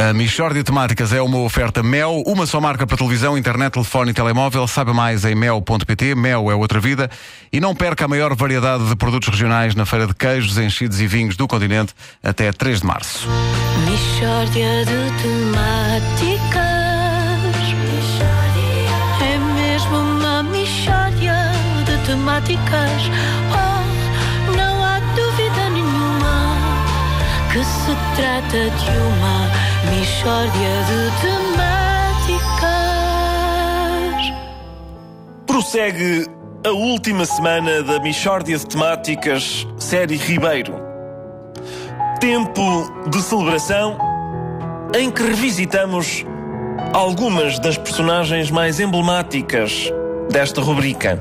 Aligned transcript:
A 0.00 0.14
Michórdia 0.14 0.64
Temáticas 0.64 1.12
é 1.12 1.20
uma 1.20 1.36
oferta 1.40 1.82
Mel, 1.82 2.22
uma 2.24 2.46
só 2.46 2.58
marca 2.58 2.86
para 2.86 2.96
televisão, 2.96 3.36
internet, 3.36 3.74
telefone 3.74 4.12
e 4.12 4.14
telemóvel. 4.14 4.66
Saiba 4.66 4.94
mais 4.94 5.26
em 5.26 5.34
mel.pt. 5.34 6.14
Mel 6.14 6.50
é 6.50 6.54
outra 6.54 6.80
vida. 6.80 7.10
E 7.52 7.60
não 7.60 7.74
perca 7.74 8.06
a 8.06 8.08
maior 8.08 8.34
variedade 8.34 8.88
de 8.88 8.96
produtos 8.96 9.28
regionais 9.28 9.74
na 9.74 9.84
feira 9.84 10.06
de 10.06 10.14
queijos, 10.14 10.56
enchidos 10.56 11.02
e 11.02 11.06
vinhos 11.06 11.36
do 11.36 11.46
continente 11.46 11.92
até 12.24 12.50
3 12.50 12.80
de 12.80 12.86
março. 12.86 13.28
Mishória 13.84 14.86
de 14.86 15.22
temáticas. 15.22 16.70
É 19.20 19.38
mesmo 19.54 19.96
uma 19.96 20.42
mishória 20.44 21.52
de 21.84 22.06
temáticas. 22.06 23.59
Que 27.52 27.64
se 27.64 27.96
trata 28.14 28.70
de 28.70 28.90
uma 28.96 29.50
mishória 29.90 30.72
de 30.86 31.10
temáticas. 31.20 32.50
Prossegue 35.46 36.26
a 36.64 36.70
última 36.70 37.24
semana 37.24 37.82
da 37.82 37.98
Michórdia 37.98 38.56
de 38.56 38.64
Temáticas, 38.64 39.66
série 39.78 40.14
Ribeiro. 40.16 40.74
Tempo 42.20 42.88
de 43.08 43.20
celebração 43.20 43.98
em 44.96 45.10
que 45.10 45.20
revisitamos 45.24 46.24
algumas 46.92 47.58
das 47.58 47.76
personagens 47.76 48.48
mais 48.48 48.78
emblemáticas 48.78 49.90
desta 50.30 50.60
rubrica. 50.60 51.18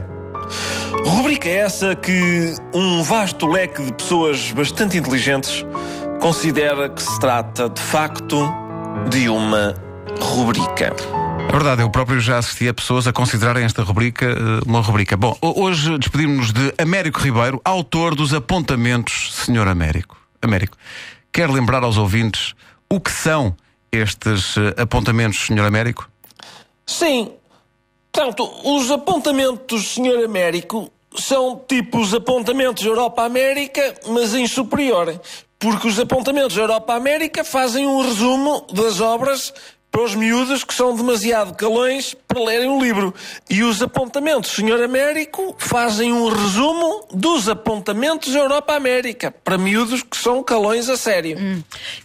Rubrica 1.05 1.49
essa 1.49 1.95
que 1.95 2.53
um 2.73 3.01
vasto 3.01 3.47
leque 3.47 3.81
de 3.83 3.93
pessoas 3.93 4.51
bastante 4.51 4.95
inteligentes 4.95 5.65
considera 6.19 6.89
que 6.89 7.01
se 7.01 7.19
trata, 7.19 7.69
de 7.69 7.81
facto, 7.81 8.37
de 9.09 9.29
uma 9.29 9.73
rubrica. 10.19 10.93
É 11.47 11.51
verdade, 11.51 11.81
eu 11.81 11.89
próprio 11.89 12.19
já 12.19 12.37
assisti 12.37 12.67
a 12.67 12.73
pessoas 12.73 13.07
a 13.07 13.13
considerarem 13.13 13.63
esta 13.63 13.81
rubrica 13.81 14.25
eh, 14.25 14.35
uma 14.65 14.81
rubrica. 14.81 15.17
Bom, 15.17 15.35
ho- 15.41 15.63
hoje 15.63 15.97
despedimos-nos 15.97 16.53
de 16.53 16.73
Américo 16.77 17.19
Ribeiro, 17.19 17.59
autor 17.63 18.13
dos 18.15 18.33
apontamentos 18.33 19.33
Senhor 19.33 19.67
Américo. 19.67 20.17
Américo, 20.41 20.77
quer 21.31 21.49
lembrar 21.49 21.83
aos 21.83 21.97
ouvintes 21.97 22.53
o 22.89 22.99
que 22.99 23.11
são 23.11 23.55
estes 23.91 24.55
eh, 24.57 24.81
apontamentos 24.81 25.39
Senhor 25.45 25.65
Américo? 25.65 26.09
Sim. 26.85 27.31
Portanto, 28.11 28.49
os 28.65 28.91
apontamentos, 28.91 29.93
Sr. 29.93 30.25
Américo, 30.25 30.91
são 31.15 31.61
tipo 31.67 31.99
os 31.99 32.13
apontamentos 32.13 32.83
Europa-América, 32.83 33.95
mas 34.07 34.33
em 34.33 34.47
superior. 34.47 35.19
Porque 35.59 35.89
os 35.89 35.99
apontamentos 35.99 36.55
Europa-América 36.55 37.43
fazem 37.43 37.85
um 37.85 38.01
resumo 38.01 38.65
das 38.73 39.01
obras 39.01 39.53
para 39.91 40.03
os 40.03 40.15
miúdos 40.15 40.63
que 40.63 40.73
são 40.73 40.95
demasiado 40.95 41.55
calões 41.55 42.15
para 42.27 42.41
lerem 42.41 42.69
o 42.69 42.81
livro. 42.81 43.13
E 43.49 43.63
os 43.63 43.81
apontamentos 43.81 44.51
Sr. 44.51 44.83
Américo 44.83 45.55
fazem 45.57 46.13
um 46.13 46.29
resumo 46.29 47.07
dos 47.11 47.49
apontamentos 47.49 48.35
Europa-América 48.35 49.31
para 49.43 49.57
miúdos 49.57 50.03
que 50.03 50.17
são 50.17 50.43
calões 50.43 50.89
a 50.89 50.97
sério. 50.97 51.37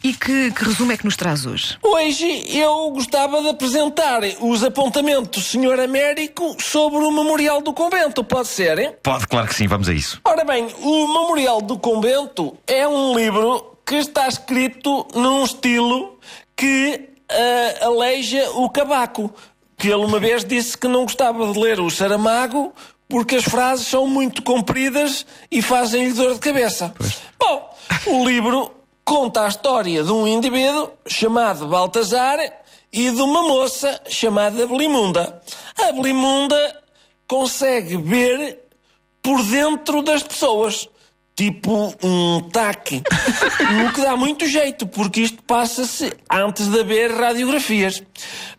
E 0.03 0.13
que, 0.15 0.51
que 0.51 0.65
resumo 0.65 0.93
é 0.93 0.97
que 0.97 1.05
nos 1.05 1.17
traz 1.17 1.47
hoje? 1.47 1.79
Hoje 1.83 2.45
eu 2.59 2.91
gostava 2.91 3.43
de 3.43 3.49
apresentar 3.49 4.23
os 4.41 4.65
apontamentos 4.65 5.45
Sr. 5.45 5.81
Américo 5.81 6.57
sobre 6.61 6.99
o 6.99 7.11
Memorial 7.11 7.61
do 7.61 7.73
Convento, 7.73 8.25
pode 8.25 8.49
ser? 8.49 8.79
Hein? 8.79 8.95
Pode, 9.03 9.27
claro 9.27 9.47
que 9.47 9.55
sim, 9.55 9.67
vamos 9.67 9.89
a 9.89 9.93
isso. 9.93 10.21
Ora 10.25 10.45
bem, 10.45 10.69
o 10.81 11.07
Memorial 11.07 11.61
do 11.61 11.79
Convento 11.79 12.57
é 12.67 12.87
um 12.89 13.17
livro 13.17 13.75
que 13.87 13.97
está 13.97 14.27
escrito 14.27 15.07
num 15.15 15.45
estilo 15.45 16.19
que 16.57 17.14
ah, 17.31 17.87
aleija 17.87 18.51
o 18.53 18.69
cabaco. 18.69 19.33
Que 19.77 19.89
ele 19.89 20.05
uma 20.05 20.21
vez 20.21 20.45
disse 20.45 20.79
que 20.79 20.87
não 20.87 21.03
gostava 21.03 21.53
de 21.53 21.59
ler 21.59 21.81
o 21.81 21.91
Saramago 21.91 22.73
porque 23.09 23.37
as 23.37 23.45
frases 23.45 23.87
são 23.87 24.07
muito 24.07 24.43
compridas 24.43 25.27
e 25.51 25.61
fazem-lhe 25.61 26.13
dor 26.13 26.35
de 26.35 26.41
cabeça. 26.41 26.95
Bom, 27.39 27.75
o 28.07 28.25
livro 28.25 28.71
conta 29.05 29.45
a 29.45 29.49
história 29.49 30.03
de 30.03 30.11
um 30.11 30.27
indivíduo 30.27 30.91
chamado 31.07 31.69
Baltazar 31.69 32.39
e 32.93 33.11
de 33.11 33.21
uma 33.21 33.43
moça 33.43 34.01
chamada 34.09 34.67
Belimunda. 34.67 35.41
A 35.79 35.93
Belimunda 35.93 36.83
consegue 37.29 37.97
ver 37.97 38.61
por 39.23 39.43
dentro 39.45 40.03
das 40.03 40.23
pessoas. 40.23 40.89
Tipo 41.37 41.95
um 42.03 42.41
taque. 42.51 43.03
no 43.73 43.93
que 43.93 44.01
dá 44.01 44.17
muito 44.17 44.47
jeito, 44.47 44.87
porque 44.87 45.21
isto 45.23 45.43
passa-se 45.43 46.13
antes 46.31 46.69
de 46.69 46.81
haver 46.81 47.11
radiografias. 47.11 48.03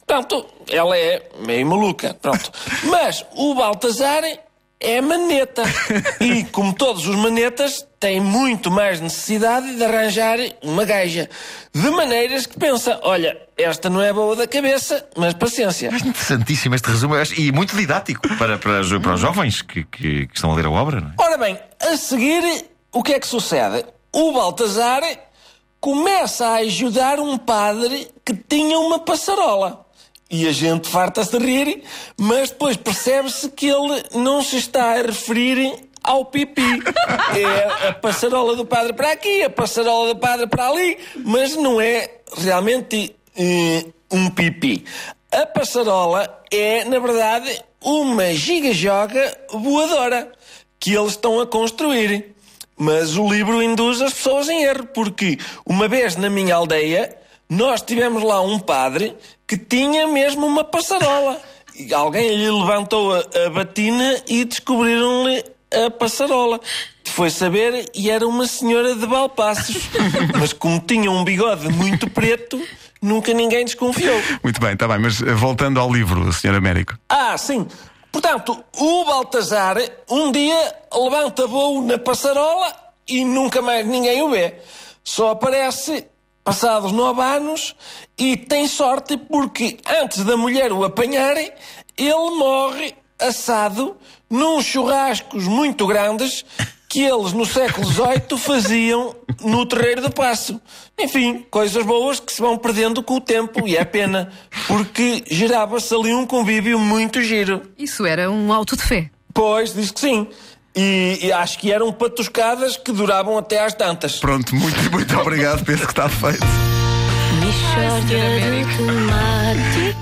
Pronto, 0.05 0.45
ela 0.69 0.97
é 0.97 1.29
meio 1.39 1.65
maluca. 1.65 2.13
Pronto. 2.21 2.51
Mas 2.83 3.25
o 3.35 3.55
Baltazar 3.55 4.23
é 4.79 5.01
maneta. 5.01 5.63
E, 6.19 6.43
como 6.45 6.73
todos 6.73 7.07
os 7.07 7.15
manetas, 7.15 7.85
tem 7.99 8.19
muito 8.19 8.71
mais 8.71 8.99
necessidade 8.99 9.75
de 9.75 9.83
arranjar 9.83 10.37
uma 10.63 10.83
gaja. 10.85 11.29
De 11.73 11.89
maneiras 11.91 12.45
que 12.45 12.57
pensa: 12.57 12.99
olha, 13.03 13.37
esta 13.57 13.89
não 13.89 14.01
é 14.01 14.11
boa 14.13 14.35
da 14.35 14.47
cabeça, 14.47 15.07
mas 15.15 15.33
paciência. 15.33 15.87
Interessantíssimo 15.93 16.73
este 16.75 16.89
resumo 16.89 17.15
e 17.37 17.51
muito 17.51 17.75
didático 17.75 18.21
para, 18.37 18.57
para, 18.57 18.81
os- 18.81 18.89
para 18.99 19.13
os 19.13 19.19
jovens 19.21 19.61
que, 19.61 19.83
que- 19.85 20.27
que 20.27 20.35
estão 20.35 20.51
a 20.51 20.55
ler 20.55 20.65
a 20.65 20.71
obra. 20.71 20.99
Não 21.01 21.09
é? 21.09 21.13
Ora 21.17 21.37
bem, 21.37 21.59
a 21.81 21.95
seguir, 21.97 22.65
o 22.91 23.03
que 23.03 23.13
é 23.13 23.19
que 23.19 23.27
sucede? 23.27 23.85
O 24.11 24.31
Baltazar 24.31 25.01
começa 25.79 26.47
a 26.47 26.55
ajudar 26.55 27.19
um 27.19 27.37
padre 27.37 28.07
que 28.25 28.33
tinha 28.33 28.79
uma 28.79 28.99
passarola. 28.99 29.85
E 30.29 30.47
a 30.47 30.51
gente 30.51 30.89
farta-se 30.89 31.37
de 31.37 31.45
rir, 31.45 31.83
mas 32.17 32.49
depois 32.49 32.75
percebe-se 32.75 33.49
que 33.49 33.67
ele 33.67 34.03
não 34.13 34.41
se 34.41 34.57
está 34.57 34.93
a 34.93 35.01
referir 35.01 35.89
ao 36.03 36.25
pipi. 36.25 36.61
É 37.35 37.89
a 37.89 37.93
passarola 37.93 38.55
do 38.55 38.65
padre 38.65 38.93
para 38.93 39.11
aqui, 39.11 39.43
a 39.43 39.49
passarola 39.49 40.13
do 40.13 40.19
padre 40.19 40.47
para 40.47 40.69
ali, 40.69 40.97
mas 41.17 41.55
não 41.55 41.81
é 41.81 42.09
realmente 42.37 43.13
eh, 43.37 43.85
um 44.09 44.29
pipi. 44.29 44.85
A 45.31 45.45
passarola 45.45 46.43
é, 46.49 46.85
na 46.85 46.97
verdade, 46.97 47.61
uma 47.83 48.33
giga-joga 48.33 49.37
voadora 49.51 50.31
que 50.79 50.93
eles 50.93 51.11
estão 51.11 51.39
a 51.41 51.47
construir. 51.47 52.35
Mas 52.77 53.17
o 53.17 53.27
livro 53.27 53.61
induz 53.61 54.01
as 54.01 54.13
pessoas 54.13 54.49
em 54.49 54.63
erro, 54.63 54.87
porque 54.93 55.37
uma 55.65 55.87
vez 55.87 56.15
na 56.15 56.29
minha 56.29 56.55
aldeia 56.55 57.17
nós 57.50 57.81
tivemos 57.81 58.23
lá 58.23 58.41
um 58.41 58.59
padre 58.59 59.16
que 59.47 59.57
tinha 59.57 60.07
mesmo 60.07 60.45
uma 60.45 60.63
passarola. 60.63 61.39
E 61.78 61.94
alguém 61.94 62.35
lhe 62.35 62.50
levantou 62.50 63.13
a, 63.13 63.19
a 63.45 63.50
batina 63.50 64.22
e 64.28 64.45
descobriram-lhe 64.45 65.44
a 65.72 65.91
passarola. 65.91 66.59
Foi 67.03 67.29
saber 67.29 67.89
e 67.94 68.09
era 68.09 68.28
uma 68.28 68.47
senhora 68.47 68.95
de 68.95 69.05
Balpassos. 69.05 69.89
Mas 70.39 70.53
como 70.53 70.79
tinha 70.79 71.11
um 71.11 71.23
bigode 71.23 71.67
muito 71.69 72.09
preto, 72.09 72.61
nunca 73.01 73.34
ninguém 73.34 73.66
desconfiou. 73.66 74.19
Muito 74.44 74.59
bem, 74.59 74.73
está 74.73 74.88
bem, 74.88 75.00
mas 75.00 75.22
eh, 75.22 75.34
voltando 75.34 75.79
ao 75.79 75.94
livro, 75.94 76.31
Senhor 76.34 76.55
Américo. 76.55 76.97
Ah, 77.07 77.38
sim. 77.38 77.67
Portanto, 78.11 78.63
o 78.78 79.05
Baltazar 79.05 79.78
um 80.09 80.31
dia 80.31 80.75
levanta 80.94 81.45
voo 81.45 81.81
na 81.81 81.97
passarola 81.97 82.73
e 83.07 83.23
nunca 83.23 83.61
mais 83.61 83.85
ninguém 83.85 84.22
o 84.22 84.29
vê. 84.29 84.55
Só 85.03 85.31
aparece 85.31 86.07
passados 86.45 86.91
nove 86.91 87.22
anos 87.23 87.75
e 88.16 88.38
tem 88.38 88.67
sorte 88.67 89.17
porque 89.17 89.79
antes 90.01 90.23
da 90.23 90.38
mulher 90.38 90.72
o 90.72 90.83
apanhar, 90.83 91.35
ele 91.35 92.29
morre 92.38 92.94
assado 93.19 93.97
num 94.29 94.61
churrascos 94.61 95.45
muito 95.45 95.88
grandes 95.88 96.45
que 96.88 97.01
eles 97.01 97.34
no 97.34 97.45
século 97.45 97.85
XVIII 97.88 98.38
faziam 98.38 99.16
no 99.41 99.66
Terreiro 99.66 100.03
do 100.03 100.11
Passo. 100.11 100.61
Enfim, 100.97 101.45
coisas 101.50 101.84
boas 101.84 102.19
que 102.19 102.31
se 102.31 102.39
vão 102.39 102.57
perdendo 102.57 103.01
com 103.01 103.16
o 103.16 103.22
tempo 103.22 103.67
e 103.67 103.75
é 103.75 103.84
pena, 103.84 104.31
porque 104.67 105.23
gerava-se 105.29 105.93
ali 105.93 106.14
um 106.14 106.28
convívio 106.28 106.79
muito 106.79 107.22
giro. 107.22 107.64
Isso 107.78 108.05
era 108.05 108.29
um 108.29 108.53
auto 108.53 108.78
de 108.78 108.84
fé. 108.84 109.09
Pois, 109.34 109.73
diz 109.73 109.91
que 109.91 109.99
sim. 109.99 110.28
E, 110.75 111.19
e 111.22 111.31
acho 111.31 111.57
que 111.57 111.72
eram 111.72 111.91
patuscadas 111.91 112.75
que 112.75 112.91
duravam 112.91 113.37
até 113.37 113.63
às 113.63 113.73
tantas. 113.73 114.17
Pronto, 114.19 114.53
muito, 114.55 114.77
muito 114.91 115.17
obrigado, 115.19 115.63
penso 115.63 115.85
que 115.85 115.91
está 115.91 116.09
feito. 116.09 116.45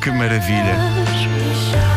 Que 0.02 0.12
maravilha. 0.12 0.76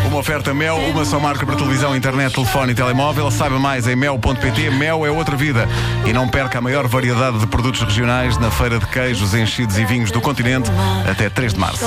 Uma 0.07 0.19
oferta 0.19 0.55
Mel, 0.55 0.77
uma 0.77 1.05
só 1.05 1.19
marca 1.19 1.45
para 1.45 1.57
televisão, 1.57 1.95
internet, 1.95 2.35
telefone 2.35 2.73
e 2.73 2.75
telemóvel. 2.75 3.31
Saiba 3.31 3.59
mais 3.59 3.87
em 3.87 3.97
mel.pt. 3.97 4.71
Mel 4.71 5.05
é 5.05 5.11
outra 5.11 5.37
vida. 5.37 5.69
E 6.07 6.13
não 6.13 6.29
perca 6.29 6.59
a 6.59 6.61
maior 6.61 6.87
variedade 6.87 7.39
de 7.39 7.47
produtos 7.47 7.83
regionais 7.83 8.39
na 8.39 8.51
feira 8.51 8.79
de 8.79 8.87
queijos, 8.87 9.35
enchidos 9.35 9.77
e 9.79 9.85
vinhos 9.85 10.11
do 10.11 10.21
continente 10.21 10.71
até 11.11 11.29
3 11.29 11.55
de 11.55 11.61
março. 11.61 11.85